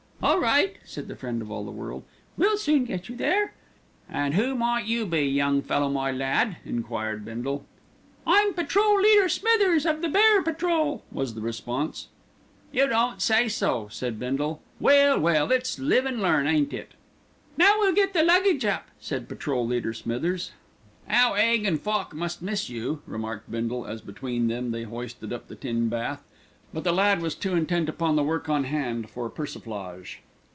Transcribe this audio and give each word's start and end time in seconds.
"All 0.23 0.39
right!" 0.39 0.77
said 0.85 1.07
the 1.07 1.15
friend 1.15 1.41
of 1.41 1.49
all 1.49 1.65
the 1.65 1.71
world. 1.71 2.03
"We'll 2.37 2.55
soon 2.59 2.85
get 2.85 3.09
you 3.09 3.15
there." 3.15 3.53
"An' 4.07 4.33
who 4.33 4.53
might 4.53 4.85
you 4.85 5.07
be, 5.07 5.23
young 5.23 5.63
fellow 5.63 5.89
my 5.89 6.11
lad?" 6.11 6.57
enquired 6.63 7.25
Bindle. 7.25 7.65
"I'm 8.27 8.53
Patrol 8.53 8.99
leader 9.01 9.27
Smithers 9.27 9.83
of 9.83 10.01
the 10.03 10.07
Bear 10.07 10.43
Patrol," 10.43 11.03
was 11.11 11.33
the 11.33 11.41
response. 11.41 12.09
"You 12.71 12.85
don't 12.87 13.19
say 13.19 13.47
so," 13.49 13.87
said 13.89 14.19
Bindle. 14.19 14.61
"Well, 14.79 15.19
well, 15.19 15.51
it's 15.51 15.79
live 15.79 16.05
an' 16.05 16.21
learn, 16.21 16.45
ain't 16.45 16.71
it?" 16.71 16.91
"Now 17.57 17.79
we'll 17.79 17.95
get 17.95 18.13
the 18.13 18.21
luggage 18.21 18.63
up," 18.63 18.89
said 18.99 19.27
Patrol 19.27 19.65
leader 19.65 19.91
Smithers. 19.91 20.51
"'Ow 21.09 21.33
'Aig 21.33 21.65
an' 21.65 21.79
Foch 21.79 22.13
must 22.13 22.43
miss 22.43 22.69
you," 22.69 23.01
remarked 23.07 23.49
Bindle 23.49 23.87
as 23.87 24.01
between 24.01 24.49
them 24.49 24.69
they 24.69 24.83
hoisted 24.83 25.33
up 25.33 25.47
the 25.47 25.55
tin 25.55 25.89
bath; 25.89 26.23
but 26.73 26.85
the 26.85 26.93
lad 26.93 27.21
was 27.21 27.35
too 27.35 27.53
intent 27.53 27.89
upon 27.89 28.15
the 28.15 28.23
work 28.23 28.47
on 28.47 28.63
hand 28.63 29.09
for 29.09 29.29
persiflage. 29.29 30.21